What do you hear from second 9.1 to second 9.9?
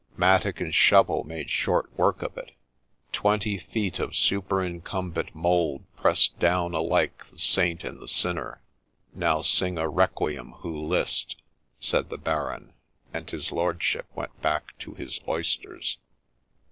Now sing a